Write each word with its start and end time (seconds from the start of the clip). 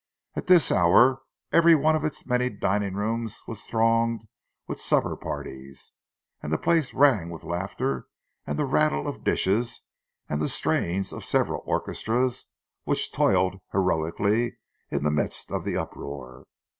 At 0.35 0.47
this 0.47 0.71
hour 0.71 1.21
every 1.51 1.75
one 1.75 1.95
of 1.95 2.03
its 2.03 2.25
many 2.25 2.49
dining 2.49 2.95
rooms 2.95 3.43
was 3.45 3.65
thronged 3.65 4.25
with 4.67 4.79
supper 4.79 5.15
parties, 5.15 5.93
and 6.41 6.51
the 6.51 6.57
place 6.57 6.95
rang 6.95 7.29
with 7.29 7.43
laughter 7.43 8.07
and 8.47 8.57
the 8.57 8.65
rattle 8.65 9.07
of 9.07 9.23
dishes, 9.23 9.83
and 10.27 10.41
the 10.41 10.49
strains 10.49 11.13
of 11.13 11.23
several 11.23 11.61
orchestras 11.67 12.47
which 12.83 13.11
toiled 13.11 13.61
heroically 13.73 14.57
in 14.89 15.03
the 15.03 15.11
midst 15.11 15.51
of 15.51 15.65
the 15.65 15.77
uproar. 15.77 16.47